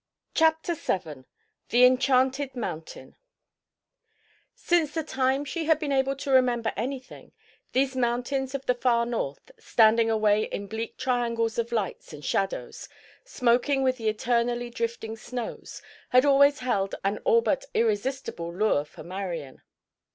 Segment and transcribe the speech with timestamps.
[0.33, 1.25] CHAPTER VII
[1.69, 3.15] THE ENCHANTED MOUNTAIN
[4.55, 7.33] Since the time she had been able to remember anything,
[7.73, 12.89] these mountains of the far north, standing away in bleak triangles of lights and shadows,
[13.25, 19.03] smoking with the eternally drifting snows, had always held an all but irresistible lure for
[19.03, 19.61] Marian.